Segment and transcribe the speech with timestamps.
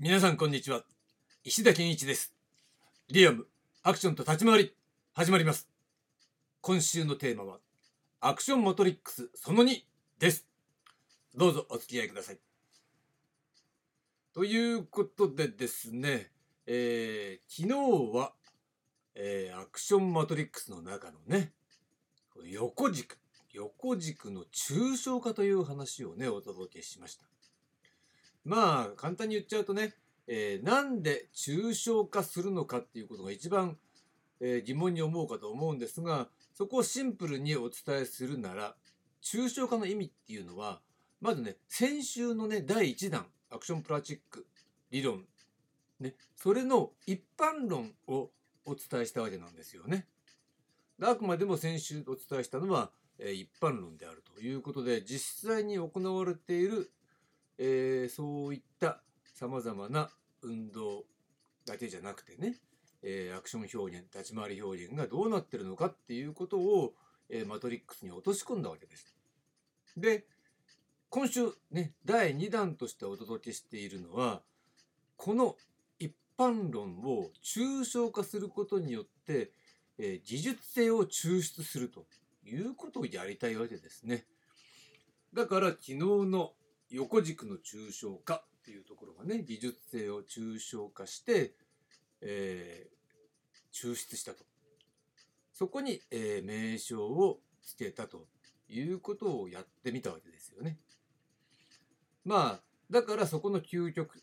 [0.00, 0.84] 皆さんこんにちは。
[1.42, 2.32] 石田健一です。
[3.10, 3.48] リアム
[3.82, 4.72] アクションと立ち回り
[5.12, 5.66] 始まります。
[6.60, 7.58] 今週のテーマは
[8.20, 9.82] アクションモトリックスその2
[10.20, 10.46] です。
[11.34, 12.38] どうぞお付き合いください。
[14.34, 16.30] ということでですね、
[16.68, 18.30] えー、昨日は、
[19.16, 21.50] えー、アクションマトリックスの中のね
[22.48, 23.18] 横軸
[23.52, 27.24] 横軸の抽象化という話をねお届けしました。
[28.48, 29.92] まあ簡単に言っちゃうとね、
[30.26, 33.76] えー、なんで抽象化するのかっていうことが一番、
[34.40, 38.74] えー、疑問に思うかと思うんですがそこをシンプルにお伝えするなら
[39.22, 40.80] 抽象化の意味っていうのは
[41.20, 44.46] まずね先週のね第1弾アクションプラチック
[44.90, 45.24] 理論
[46.00, 48.30] ねそれの一般論を
[48.64, 50.06] お伝えしたわけなんですよね。
[51.02, 56.90] あくまでも先週お伝えしたのは、えー、一般論であるということで実際に行われている
[57.58, 59.00] えー、そういった
[59.34, 60.10] さまざまな
[60.42, 61.04] 運動
[61.66, 62.56] だけじゃなくてね、
[63.02, 66.94] えー、アクション表現立ち回り表現がどうなってるのかっていうことを、
[67.28, 69.14] えー、マトリックスに落とし込んだわけです。
[69.96, 70.24] で
[71.10, 74.42] 今週ね第2弾としてお届けしているのは
[75.16, 75.56] この
[75.98, 79.50] 一般論を抽象化することによって、
[79.98, 82.06] えー、技術性を抽出すると
[82.44, 84.24] いうことをやりたいわけですね。
[85.34, 86.52] だから昨日の
[86.90, 91.52] 横軸の抽象化っていうところがね技術性を抽象化して、
[92.20, 94.44] えー、抽出したと
[95.52, 98.26] そこに、えー、名称を付けたと
[98.68, 100.78] いうことをやってみたわけですよね。
[102.24, 102.60] まあ
[102.90, 104.20] だからそこの究極っ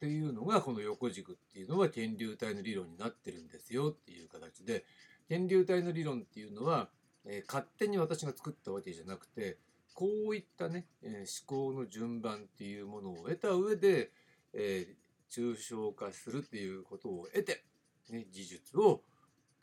[0.00, 4.84] ていうのがこの横軸っていうのは検流体の理論になってるんですよっていう形で
[5.28, 6.88] 検流体の理論っていうのは、
[7.26, 9.58] えー、勝手に私が作ったわけじゃなくて
[9.94, 14.10] こういったね、えー、思考の順番っていうものを得た上で、
[14.52, 17.64] えー、抽象化するっていうことを得て、
[18.10, 19.02] ね、技術を、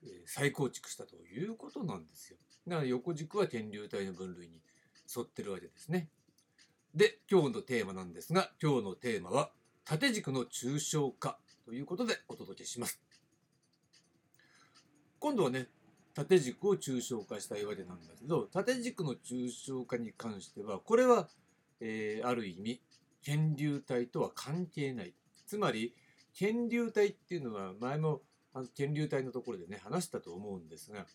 [0.03, 2.37] え、再構築したということなんですよ。
[2.67, 4.61] だから横軸は天流体の分類に
[5.15, 6.09] 沿ってるわけですね。
[6.93, 9.51] で、今日のテーマなんですが、今日のテーマは
[9.85, 13.01] 縦軸の抽象化ということでお届けします。
[15.19, 15.67] 今度はね、
[16.17, 21.27] 縦軸を抽象化したいわけなんだけど縦軸の抽象化に関してはこれは、
[21.79, 22.81] えー、ある意味
[23.23, 25.13] 検流体とは関係ない
[25.45, 25.93] つまり
[26.35, 28.21] 検流体っていうのは前も
[28.75, 31.05] 検流体のところでね話したと思うんですが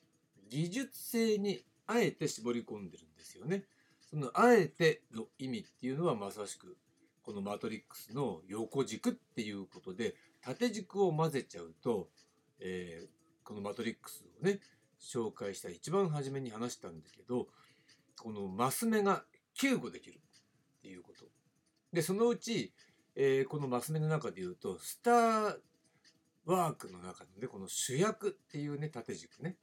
[0.49, 3.65] 技術性にあえて絞り込んでるんですよね。
[4.09, 6.77] そのあえての意味っていうのはまさしく
[7.23, 12.09] このマトリックスの横軸っていうことで縦軸を混ぜちゃうと、
[12.61, 14.61] えー、このマトリックスをね
[15.03, 17.49] 紹介した一番初めに話したんですけど
[18.21, 19.25] このマス目が
[19.61, 20.17] 9個できる
[20.79, 21.27] っていうこと。
[21.93, 22.73] でそのうち、
[23.17, 25.57] えー、このマス目の中で言うとスター
[26.47, 29.57] ワークの中でこの主役っていうね縦軸ね。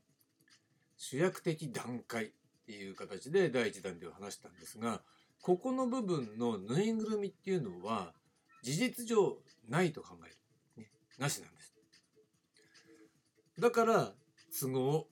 [0.97, 2.29] 主役的段階っ
[2.65, 5.01] ていう形で第1弾では話したんですが
[5.41, 8.13] ここの部分のぬいぐるみっていうのは
[8.61, 9.37] 事実上
[9.69, 11.73] ないと考える、ね、なしなんです。
[13.57, 14.11] だから
[14.59, 15.07] 都合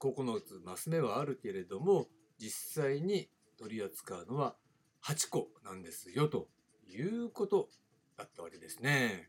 [0.00, 3.28] 9つマス目はあるけれども実際に
[3.58, 4.56] 取り扱うのは
[5.04, 6.48] 8個なんですよと
[6.88, 7.68] いうこと
[8.16, 9.28] だったわけですね。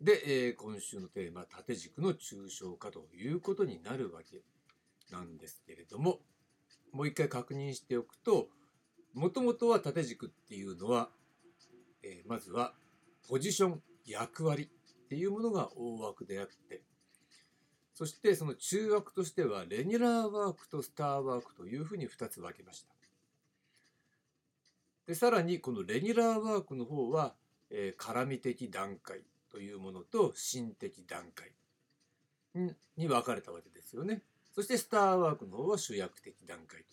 [0.00, 4.42] で、えー、今週のテーマ縦軸の抽象化ということになるわけ
[5.12, 6.18] なんですけれども
[6.92, 8.48] もう一回確認しておくと
[9.14, 11.10] もともとは縦軸っていうのは、
[12.02, 12.72] えー、まずは
[13.28, 16.82] ポジション役割っていうものが大枠であって
[17.94, 22.92] そしてその中枠としてはレギュラーワークとスターワークというふうに2つ分けました。
[25.06, 27.34] でさらにこのレギュラーワークの方は、
[27.70, 29.20] えー、絡み的段階
[29.50, 31.50] というものと心的段階
[32.96, 34.22] に分かれたわけですよね。
[34.54, 36.84] そしてスターワークの方は主役的段階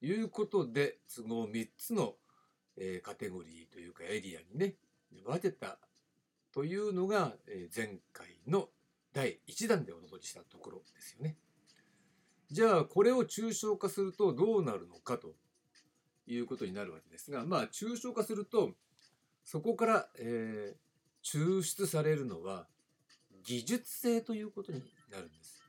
[0.00, 2.14] ということで都合3つの、
[2.76, 4.74] えー、カテゴリーというかエリアにね
[5.24, 5.78] 分けた
[6.52, 8.68] というのが、えー、前回の
[9.14, 11.36] 第1弾でお届けしたところですよね。
[12.50, 15.34] じゃあこれを抽象化するとどうなるのかと
[16.26, 18.72] いうことになるわけですがまあ抽象化すると
[19.44, 22.66] そこから、えー、抽出されるのは
[23.44, 25.62] 技術性ということになるんです。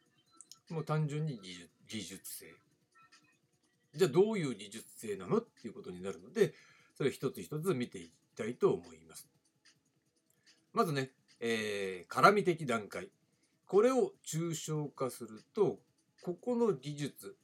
[0.70, 2.46] もう単純に技術技術性。
[3.94, 6.32] じゃあどういう技術性なのっていうことになるの？
[6.32, 6.54] で
[6.98, 9.30] それ一つ一つ見ていきたいと思います。
[10.74, 13.10] まずね、えー、絡み的段階。
[13.68, 15.80] これを抽象化すると
[16.22, 17.36] ここの技術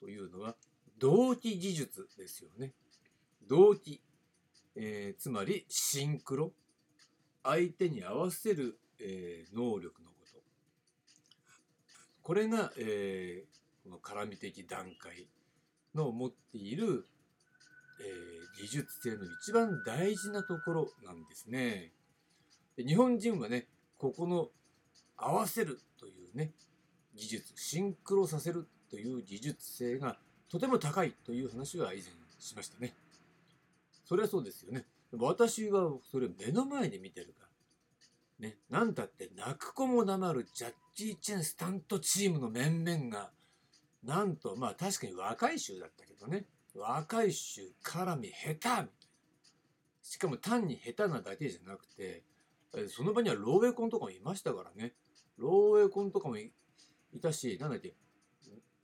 [0.00, 0.54] というのは
[0.98, 2.72] 動機技術ですよね。
[3.48, 4.02] 動機、
[4.76, 6.52] えーつまりシンクロ
[7.42, 10.38] 相手に合わせる、えー能力のこと
[12.22, 15.26] これが、えーこの絡み的段階
[15.94, 17.06] の持っている、
[18.00, 21.92] えー技術性の一番大事なところなんですね。
[22.76, 23.66] 日本人はね
[23.98, 24.48] ここの
[25.18, 26.52] 合わせるというね
[27.14, 30.16] 技術シンクロさせるという技術性が
[30.50, 32.04] とても高いという話は以前
[32.38, 32.94] しましたね。
[34.04, 34.86] それはそうですよね。
[35.12, 38.48] 私はそれ目の前で見てるから。
[38.48, 43.30] ね、なんたって泣く子も黙るジャッジー・チェンスタントチームの面々が
[44.04, 46.44] なんとまあ確かに若い衆だったけどね
[46.74, 48.88] 若い衆絡み下手みたいな
[50.02, 52.22] しかも単に下手なだけじゃなくて
[52.88, 54.92] その場にはローウェコンとかもいましたからね
[55.38, 56.50] ローウェコンとかもい
[57.22, 57.94] たしなんだっけ、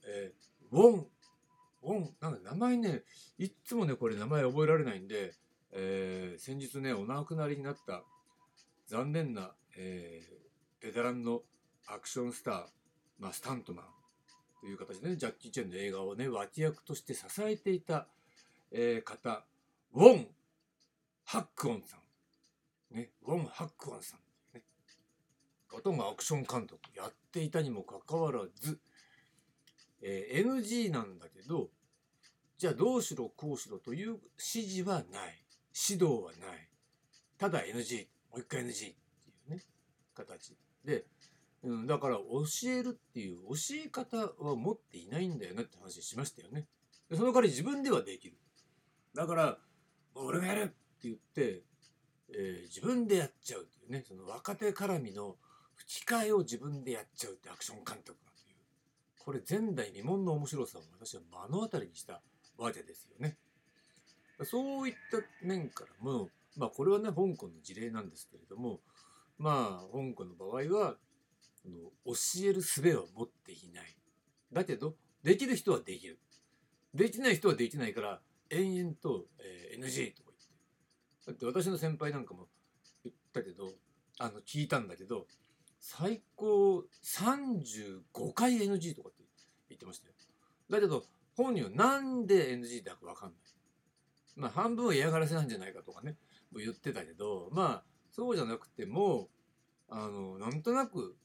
[0.07, 1.05] えーウォン
[1.83, 3.03] ウォンなんか名前ね
[3.37, 5.33] いつもねこれ名前覚えられないんで、
[5.71, 8.03] えー先日ねお亡くなりになった
[8.87, 11.41] 残念な、えーベテランの
[11.87, 12.63] アクションスター、
[13.19, 13.85] まあ、スタントマン
[14.61, 18.07] という形でねジャッキー・チェンの映画をね脇役として支えていた、
[18.71, 19.43] えー方
[19.93, 20.27] ウォン・
[21.23, 21.97] ハックオンさ
[22.93, 24.19] ん、ね、ウォン・ハックオンさん、
[25.81, 28.79] 方がアクション監督やっていたにもかかわらず、
[30.01, 31.69] えー NG なんだけど
[32.57, 35.43] じゃあどうしろこうしろという指示はない
[35.89, 36.69] 指導はない
[37.37, 38.95] ただ NG もう一回 NG ってい
[39.49, 39.61] うね
[40.13, 40.55] 形
[40.85, 41.03] で、
[41.63, 43.55] うん、だから教えるっていう教
[43.85, 46.65] え方は持っていないんだよねって話しましたよね
[47.09, 48.37] でその代わり自分ではできる
[49.13, 49.57] だから
[50.15, 50.73] 俺がやるって
[51.03, 51.63] 言って、
[52.33, 55.35] えー自分でやっちゃうっていうねその若手絡みの
[55.75, 58.57] 吹き替えを自分でやっちゃうってアクション監督なんていう
[59.19, 62.21] これ前代未聞の面白さを私は目の当たりにした
[62.57, 63.37] わけですよね。
[64.43, 68.81] そういった面からも、まあこれはね、香港の事例なんですけれども、
[69.37, 70.95] まあ香港の場合は、
[72.05, 72.13] 教
[72.43, 73.97] える術は持っていない。
[74.51, 76.19] だけど、できる人はできる。
[76.93, 80.31] できない人はできないから、延々と、えー NG とか
[81.25, 81.41] 言って。
[81.41, 82.47] だって私の先輩なんかも
[83.03, 83.71] 言ったけど、
[84.19, 85.27] あの、聞いたんだけど、
[85.79, 89.23] 最高35回 NG とかって
[89.69, 90.13] 言ってましたよ。
[90.69, 91.03] だけど、
[91.35, 93.37] 本人はなんで NG だかわかんない。
[94.35, 96.17] まあ半分は嫌がらせなんじゃないかとかね、
[96.51, 99.29] もう言ってたけど、まあそうじゃなくても、
[99.89, 101.15] あの、なんとなく、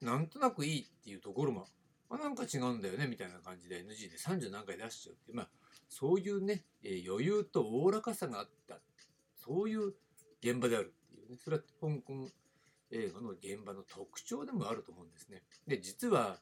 [0.00, 1.66] なんとなくいいっていうところも、
[2.08, 5.48] まあ、なんか違うんだよねみたいな感じで NG で30何回出しちゃうってう、まあ
[5.88, 8.80] そういうね、えー余裕とおおらかさがあった、
[9.34, 9.94] そういう
[10.42, 12.28] 現場であるっていうね、それは香港
[12.92, 15.42] 映画の現場の特徴でもあると思うんですね。
[15.66, 16.38] で、実は、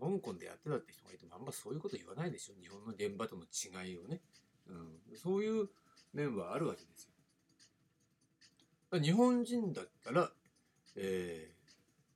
[0.00, 4.20] 香港でやってたって人がいてもあんまそういうこと言わないでしょ日本の現場との違いをね、
[4.68, 5.68] うん、そういう
[6.12, 9.00] 面はあるわけですよ。
[9.00, 10.30] 日本人だったら、
[10.96, 11.50] え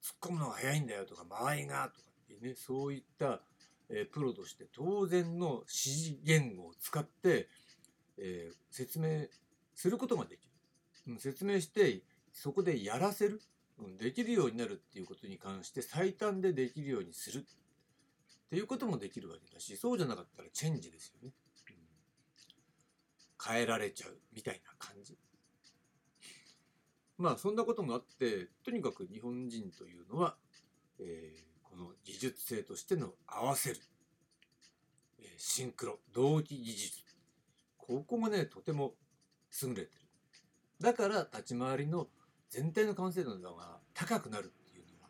[0.03, 3.41] ー、突っ込むのが早いんだよとか間合いがとかってねそういった、
[3.89, 7.49] えープロとして当然の指示言語を使って、
[8.19, 9.27] えー説明
[9.75, 10.47] することができ
[11.07, 12.03] る、うん、説明して
[12.33, 13.41] そこでやらせる、
[13.99, 17.47] できるようになるっていうことに関して最短でできるようにする。
[18.47, 21.33] っていうこともできるわけだしそうじゃなかったらチェンジですよね、
[21.69, 21.75] うん。
[23.45, 25.19] 変えられちゃうみたいな感じ。
[27.19, 30.37] まあそんなこともあってとにかく日本人というのは、
[31.01, 33.77] えーこの技術性としての合わせる、
[35.19, 37.03] えーシンクロ同期技術。
[37.77, 38.95] ここがねとても
[39.63, 39.91] 優れてる。
[40.81, 42.07] だから立ち回りの
[42.51, 45.09] 全体の完成度が高くなるっていうのは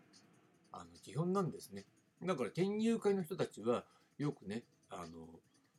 [0.72, 1.84] あの基本なんですね。
[2.24, 3.84] だから研究会の人たちは
[4.18, 5.26] よくねあの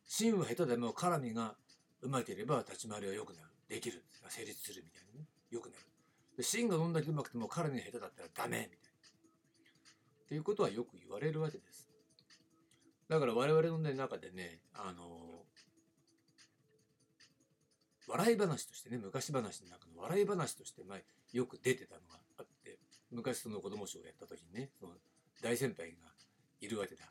[0.05, 1.55] 芯は下手でも絡みが
[2.01, 3.47] うまければ立ち回りは良くなる。
[3.67, 4.03] できる。
[4.29, 5.25] 成立するみたいにね。
[5.51, 5.81] 良くなる。
[6.37, 8.87] で芯がどんだけうまくても絡みが下手だったらダメみたいな。
[10.23, 11.89] っていうことはよく言われるわけです。
[13.09, 15.36] だから我々の、ね、中でねあの
[18.07, 22.77] 笑い話としてね昔話の中の笑い話として前よく出てたのがあって
[23.11, 24.93] 昔その子供賞をやった時にねその
[25.41, 25.95] 大先輩が
[26.61, 27.05] いるわけだ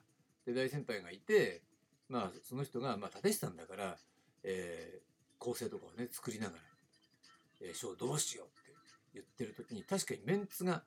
[0.46, 1.62] で大先輩がいて
[2.08, 3.96] まあその人がまあ立石さんだから、
[4.42, 5.06] えー
[5.38, 6.62] 構成とかをね作りながら
[7.60, 8.72] 「えー賞どうしよう」って
[9.12, 10.82] 言ってる時に確かにメンツが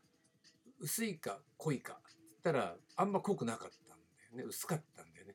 [0.79, 5.33] 薄いか濃いかっったらあんま濃くなかったんだよね薄かったんだよね。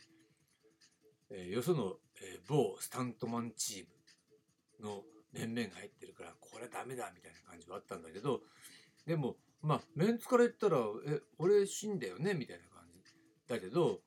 [1.31, 3.94] えーよその、えー某スタントマンチーム
[4.81, 5.03] の
[5.33, 8.41] 面々が入ってるからこれダメだみたいな感じはあったんだけど
[9.07, 13.13] でもまあメンツから言ったら「え俺死んだよね」みたいな感じ
[13.49, 14.01] だけど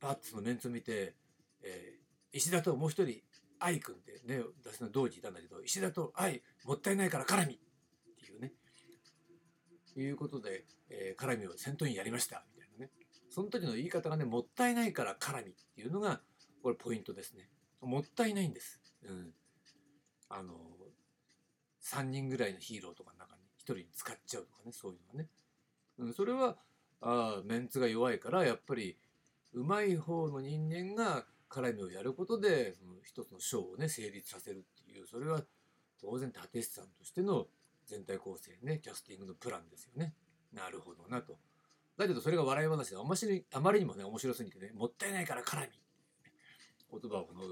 [0.00, 1.14] パッとそのメンツ見て、
[1.62, 2.02] えー
[2.32, 3.20] 石田ともう一人
[3.58, 7.58] 愛くんってね私の同期いたんだけど石田と愛もったいないから絡みっ
[8.18, 8.52] ていうね。
[9.94, 12.46] いうことで、えー、絡みを先頭にやりました。
[12.54, 12.90] みたいなね。
[13.28, 16.22] その時の言い方がねもったいないから絡みっていうのが
[16.62, 17.50] これポイントですね。
[17.82, 19.34] もったいないんです、うん、
[20.32, 20.54] あの
[21.82, 25.28] 3人ぐらいのヒーローとかの中に1人使っちゃうとかねそういうのはね、
[25.98, 26.56] うん、それは
[27.00, 28.96] あメンツが弱いからやっぱり
[29.52, 35.42] うまい方の人間が絡みをやることでその一つのショーをね成立させるっていうそれは
[36.00, 37.46] 当然立石さんとしての
[37.86, 40.14] 全体構成ねキャスティングのプランですよね。
[40.52, 41.36] なるほどなと。
[41.98, 45.68] だけどそれが笑い話であまりあまりにもね面白すぎてねもったいないから絡み、
[47.00, 47.42] 言葉をこの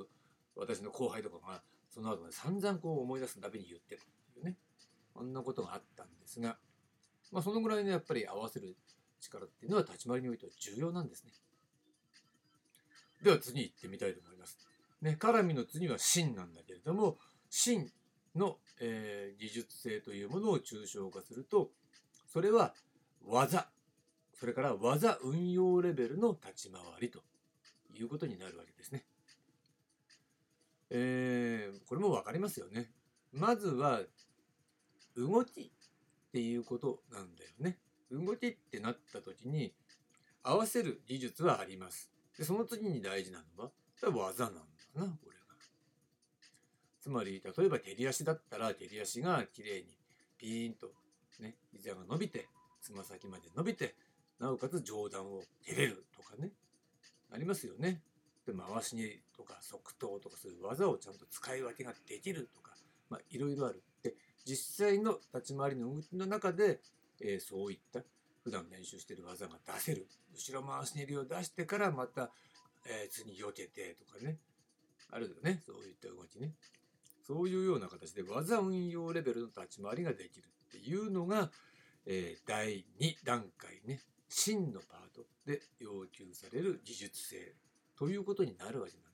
[0.56, 4.56] 私の後輩とかがその後ね散々こう思い出すたびに言ってるっていうね
[5.12, 6.56] こんなことがあったんですが、
[7.32, 8.76] まあ、そのぐらいのやっぱり合わせる
[9.20, 11.32] 力っていうのは立ち回りにおいては重要なんですね。
[13.22, 14.56] では次行ってみたいと思います。
[15.02, 17.18] ね、絡みの次は真なんだけれども、
[17.48, 17.90] 真
[18.34, 21.70] の、えー、技術性というものを抽象化すると、
[22.26, 22.74] それは
[23.26, 23.68] 技、
[24.34, 27.20] それから技運用レベルの立ち回りと
[27.94, 29.04] いうことになるわけですね。
[30.90, 32.90] えー、これも分かりますよね。
[33.32, 34.00] まずは
[35.16, 37.78] 動きっていうことなんだよね。
[38.10, 39.72] 動きってなった時に
[40.42, 42.10] 合わせる技術はあります。
[42.36, 43.70] でその次に大事なのは
[44.02, 44.60] 技なんだ
[44.94, 45.40] なこれが。
[47.00, 49.96] つまり例えば照り足だったら照り足がきれいに
[50.38, 50.92] ピーンと
[51.40, 52.48] ね膝が伸びて
[52.82, 53.94] つま先まで伸びて
[54.38, 56.50] なおかつ上段を蹴れるとかね
[57.32, 58.02] ありますよね。
[58.46, 59.02] で回し蹴
[59.40, 62.72] とか側頭とかそういう技をちゃんと使い分けができるとか
[63.30, 63.82] いろいろある。
[64.02, 66.80] で実際の立ち回りの動きの中で、
[67.20, 68.00] えー、そういった
[68.44, 70.06] 普段練習してる技が出せる。
[70.34, 72.30] 後ろ回し蹴りを出してからまた、
[72.86, 74.36] えー、次避けてとかね。
[75.10, 75.62] あるよね。
[75.66, 76.52] そういった動きね。
[77.26, 81.50] そういうような形で技運用レベルの立ち回りができるっていうのが、
[82.06, 84.00] えー、第2段階ね。
[84.28, 87.54] 真のパートで要求される技術性
[87.98, 89.09] ということになるわけなんです。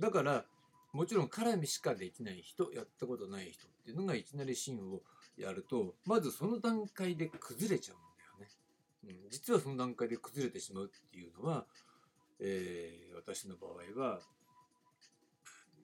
[0.00, 0.44] だから
[0.92, 5.02] もちろん絡みしかできない人やったことない人っていうのがいきなり真を
[5.36, 9.20] やるとまずその段階で崩れちゃうんだよね。
[9.24, 11.64] うん、実はその段階で崩れてしまうっていうのは、
[12.40, 14.20] えー、私の場合は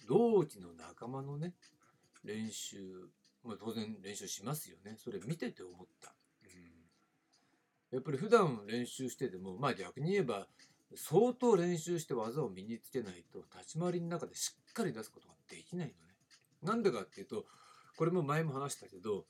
[0.09, 1.53] 同期の仲間のね
[2.25, 3.09] 練習、
[3.45, 4.97] まあ、当然練習しますよね。
[4.99, 10.49] それ見てて思った、うん、やっぱり普段練習しててもまあ逆に言えば
[10.95, 16.15] 相当練習して技を身につけないと立ち回りの中でしっかり出すことができないのね。
[16.63, 17.45] なんでかっていうと
[17.97, 19.25] これも前も話したけど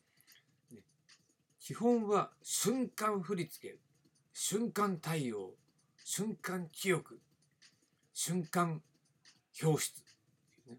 [1.61, 3.77] 基本は瞬間振り付け
[4.33, 5.55] 瞬間対応
[6.05, 7.21] 瞬間記憶
[8.13, 8.83] 瞬間
[9.63, 10.03] 表出、
[10.69, 10.77] ね、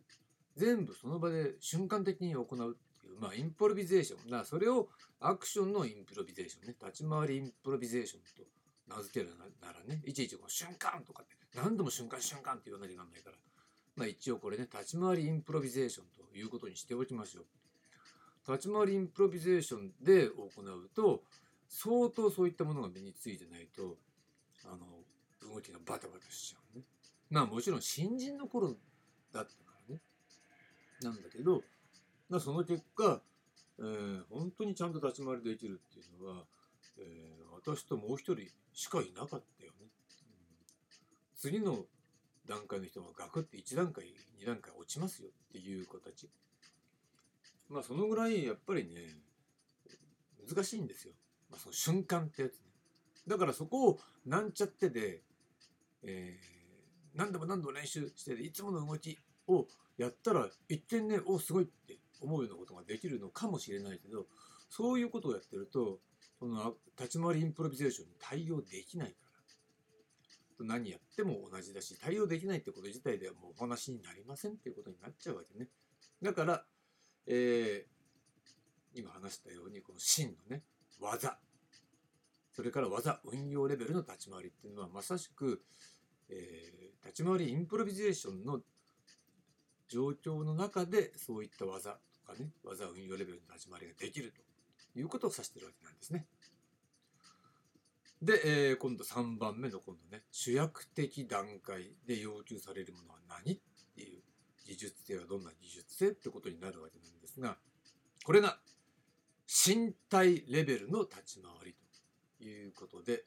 [0.55, 4.29] 全部その場で瞬間的に行うっていうまあインプロビゼーション。
[4.29, 4.87] だそれを
[5.19, 6.75] アクションのインプロビゼーションね。
[6.79, 8.43] 立ち回りインプロビゼーションと
[8.87, 13.37] 名付けるならねいちいちこの瞬間とかって何度も瞬間瞬間って言わなきゃなんないから
[13.95, 17.45] まあ一応これね立ち回りインプロビゼーションということにしておきましょう。
[18.49, 21.21] 立ち回りインプロビゼーションで行うと
[21.67, 23.97] 相当そういったものが身についてないと
[24.63, 24.85] あの
[25.53, 26.83] 動きがバタバタしちゃうね。
[27.29, 28.77] まあもちろん新人の頃だっ
[29.33, 29.49] たか
[29.89, 29.99] らね。
[31.01, 31.63] なんだけど、
[32.29, 33.21] まあ、その結果、
[33.79, 36.45] えー、本当にちゃんと立ち回りできるっていうのは、
[36.97, 39.87] えー、私ともう一人しかいなかったよね。
[41.35, 41.85] 次の
[42.47, 44.05] 段階の人がガクって1段階
[44.41, 46.29] 2段階落ちますよっていう形。
[47.69, 49.17] まあそのぐらいやっぱりね
[50.47, 51.13] 難しいんですよ、
[51.49, 52.59] まあ、その瞬間ってやつね
[53.27, 55.21] だからそこをなんちゃってで、
[56.03, 64.25] えー、何度も何度も練習していつもの動きをやったら一見ねおすごいって思うようなことができるのかもしれないけど
[64.69, 65.99] そういうことをやってると
[66.39, 69.15] その立ち回りインプロビゼーションに対応できないか
[70.59, 70.65] ら。
[70.65, 75.67] 何やっても同じだし対応できないってこと自体ではもうお話になりませんっていうことになっちゃうわけね。
[76.21, 76.65] だから
[77.27, 80.63] えー、今話したようにこの真のね
[80.99, 81.37] 技。
[82.51, 85.61] それから技運用レベルの立ち回りっていうのはまさしく、
[86.29, 88.61] えー、立ち回りインプロビゼーションの
[89.89, 94.46] 状況の中でそういった技とかね技運用レベルの立ち回りができると。
[94.97, 96.25] いうことを指してるわけなんですね。
[98.21, 103.59] で、えー、今度3番目の今度ね主役的段階で要求されるものは何っ
[103.95, 104.21] ていう
[104.65, 107.57] 技術性はどんな技術性ってことになるわけなんですが
[108.25, 108.57] これが
[109.47, 111.75] 身体レベルの立ち回り
[112.39, 113.23] ということで、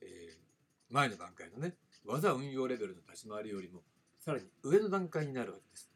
[0.00, 1.74] えー、前の段階のね
[2.06, 3.82] 技運用レベルの立ち回りよりも
[4.20, 5.90] さらに上の段階になるわけです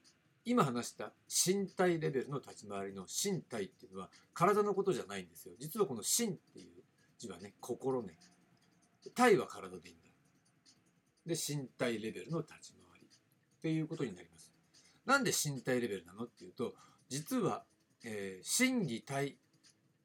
[0.45, 5.55] 今話した身体レベルの立ち回りの身体っていうのは体のことじゃないんですよ。
[5.59, 6.83] 実はこの身っていう
[7.19, 8.15] 字はね心ね。
[9.15, 10.11] 体は体でいいんだ。
[11.27, 14.53] で身体レベルの立ち回りっていうことになります。
[15.07, 16.75] なんで身体レベルなのっていうと
[17.09, 17.65] 実は、
[18.05, 19.37] えー、心理体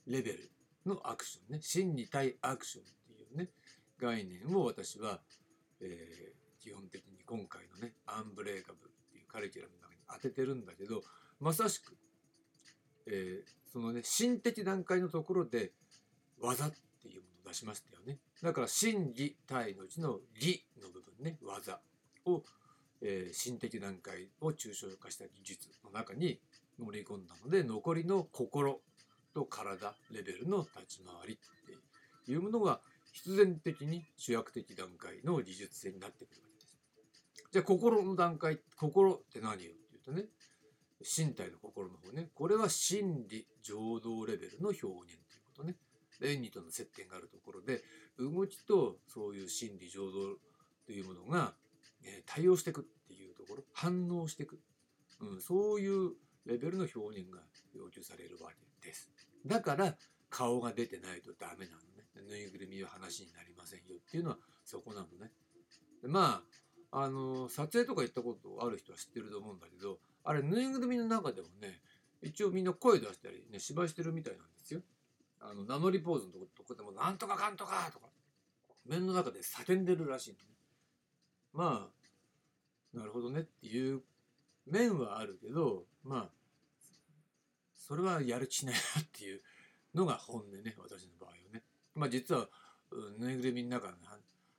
[0.05, 0.51] レベル
[0.85, 1.59] のアクションね。
[1.61, 3.49] 心理体アクションっていうね
[3.99, 5.19] 概念を私は、
[5.81, 11.03] えー、基本的に今回のねアンブレイカブルっていうカリキュラムの当ててるんだけど
[11.39, 11.95] まさしく、
[13.07, 15.71] えー、そのね心的段階のところで
[16.41, 16.71] 技っ
[17.01, 21.79] ていうものを出しましたよねだから心理体のうちの理の部分ね技
[22.25, 22.43] を、
[23.01, 26.39] えー、心的段階を抽象化した技術の中に
[26.77, 28.81] 盛り込んだので残りの心
[29.33, 31.37] と体レベルの立ち回りっ
[32.25, 32.81] ていうものが
[33.13, 36.77] 必然的に主役的段階の技術性になってくるわけです。
[37.51, 39.71] じゃあ心の段階心って何よ？
[40.07, 40.23] とね。
[41.01, 42.29] 身体の心の方ね。
[42.33, 45.11] これは心理情動レベルの表現という
[45.45, 45.75] ことね。
[46.23, 47.83] 演技との接点があるところで
[48.17, 50.11] 動きとそういう心理情動
[50.87, 51.53] というものが、
[52.03, 54.59] え対応していくっていうところ反応していく、
[55.19, 56.13] うん、そういう
[56.45, 57.39] レベルの表現が
[57.75, 58.49] 要求されるわ
[58.81, 59.09] けです。
[59.45, 59.95] だから
[60.29, 62.07] 顔が出てないとダメなのね。
[62.27, 65.31] ぬいぐるみは話になりませんよっていうのはそこなのね。
[66.03, 71.81] まああの撮影とか行ったことある人は知ってると思うんだけどあれぬいぐるみの中でもね
[72.21, 74.81] 一応みんな声出したりね芝居してるみたいなんですよ。
[75.39, 78.07] あの名乗りポーズのとことこでも「なんとかかんとか」とか
[78.85, 80.37] 面の中で叫んでるらしいね。
[81.53, 81.91] ま
[82.93, 84.01] あなるほどねっていう
[84.65, 86.29] 面はあるけどまあ
[87.75, 89.41] それはやる気ないなっていう
[89.93, 91.63] のが本音ね私の場合はね。
[91.93, 92.49] まあ実は
[93.17, 93.97] ぬいぐるみの中の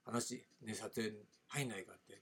[0.04, 1.12] 話、ね、撮影
[1.48, 2.20] 入んないかって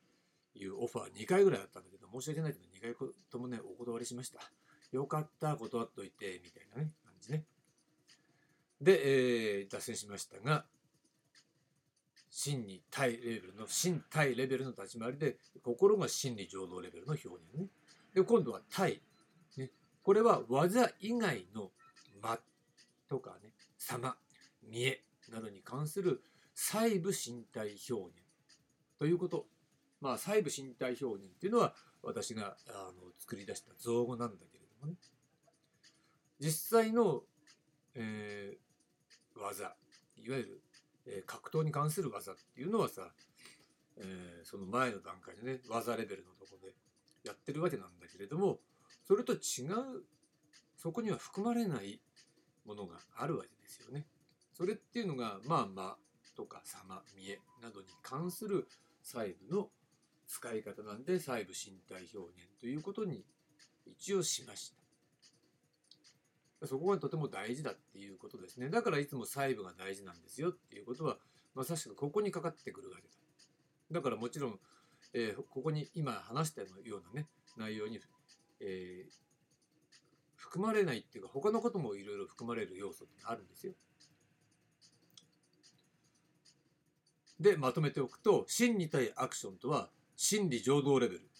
[0.54, 4.40] いうオファー2回ぐらいあったんだけど、申し訳ないけど2回ともね、お断りしました。
[4.92, 7.44] よかった、断っといて、みたいなね、感じね。
[8.81, 10.64] で、えー、脱線しましたが、
[12.31, 17.66] 心理対レベルの、心対レベルの立ち回りで、心が心理浄土レベルの表現ね。
[18.14, 19.00] で、今度は対。
[19.57, 19.70] ね。
[20.03, 21.70] これは技以外の
[22.20, 22.38] 間
[23.09, 24.16] とかね、様、
[24.62, 26.22] 見え、などに関する
[26.55, 28.25] 細部身体表現
[28.98, 29.46] ということ。
[30.00, 34.98] まあ、細部身体表現っていうのは私があの作り出した造語なんだけれどもね。
[36.38, 37.22] 実際の、
[37.94, 39.74] えー、技、
[40.16, 40.62] いわゆる、
[41.06, 43.11] えー、格闘に関する技っていうのはさ、
[43.96, 46.74] えー、その前の段階でね、技レベルのところで
[47.24, 48.59] やってるわけなんだけれども、
[49.09, 49.38] それと違う、
[50.76, 52.00] そこには含まれない
[52.66, 54.06] ものがあるわけですよね。
[54.52, 55.96] それっていうのがまあま
[56.37, 58.68] とか様見えなどに関する
[59.07, 59.69] 細部の
[60.27, 63.25] 使い方なんで細部身体表現ということに
[63.87, 64.75] 一応しまし
[66.61, 66.66] た。
[66.66, 68.69] そこがとても大事だっていうことですね。
[68.69, 71.19] だからいつも細部が大事なんですよっていうことは
[71.55, 73.09] まさしくここにかかってくるわけだ。
[73.92, 74.59] だからもちろん、
[75.12, 78.01] えー、ここに今話したようなね内容に、
[78.61, 79.12] えー、
[80.35, 83.75] 含まれないっていうか他のこともいろいろ含まれる要素ってあるんですよ。
[87.40, 91.31] でまとめておくと心理対アクションとは心理情動レベル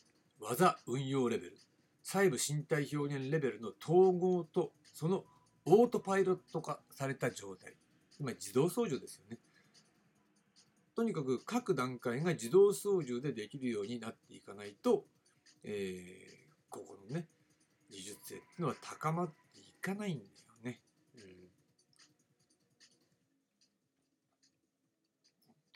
[0.41, 1.59] 技運用レベル
[2.03, 5.25] 細部身体表現レベルの統合とその
[5.65, 7.75] オートパイロット化された状態
[8.11, 9.39] つまり自動操縦ですよね。
[10.95, 15.05] とにかく各段階が自動操縦でできるようになっていかないと、
[15.63, 17.27] えー、ここのね
[17.91, 20.29] 技術性っていうのは高まっていかないんだよ
[20.63, 20.81] ね。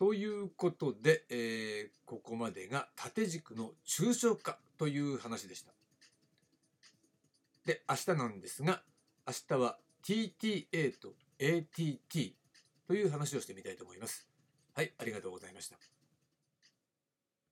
[0.00, 5.72] ということで、えー、ここまでが縦軸の抽象化という話でした。
[7.66, 8.82] で、明日なんですが、
[9.28, 12.34] 明日は TTA と ATT
[12.88, 14.26] という話をしてみたいと思います。
[14.74, 15.76] はい、ありがとうございました。